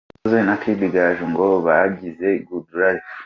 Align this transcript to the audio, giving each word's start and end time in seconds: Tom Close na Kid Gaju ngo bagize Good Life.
Tom 0.09 0.15
Close 0.23 0.39
na 0.47 0.55
Kid 0.61 0.81
Gaju 0.93 1.25
ngo 1.31 1.47
bagize 1.65 2.27
Good 2.47 2.67
Life. 2.79 3.09